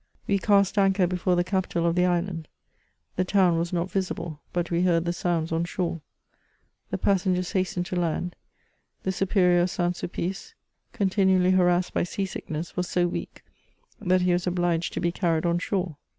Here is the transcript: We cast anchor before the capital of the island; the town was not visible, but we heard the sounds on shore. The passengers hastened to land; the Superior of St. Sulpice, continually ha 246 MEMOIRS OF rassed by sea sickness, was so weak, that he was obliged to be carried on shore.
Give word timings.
We 0.25 0.39
cast 0.39 0.79
anchor 0.79 1.05
before 1.05 1.35
the 1.35 1.43
capital 1.43 1.85
of 1.85 1.93
the 1.93 2.05
island; 2.07 2.47
the 3.17 3.23
town 3.23 3.59
was 3.59 3.71
not 3.71 3.91
visible, 3.91 4.41
but 4.51 4.71
we 4.71 4.81
heard 4.81 5.05
the 5.05 5.13
sounds 5.13 5.51
on 5.51 5.63
shore. 5.63 6.01
The 6.89 6.97
passengers 6.97 7.51
hastened 7.51 7.85
to 7.85 7.95
land; 7.95 8.35
the 9.03 9.11
Superior 9.11 9.61
of 9.61 9.69
St. 9.69 9.95
Sulpice, 9.95 10.55
continually 10.91 11.51
ha 11.51 11.57
246 11.57 11.69
MEMOIRS 11.69 11.69
OF 11.69 11.93
rassed 11.93 11.93
by 11.93 12.03
sea 12.03 12.25
sickness, 12.25 12.75
was 12.75 12.89
so 12.89 13.07
weak, 13.07 13.43
that 13.99 14.21
he 14.21 14.33
was 14.33 14.47
obliged 14.47 14.91
to 14.93 14.99
be 14.99 15.11
carried 15.11 15.45
on 15.45 15.59
shore. 15.59 15.97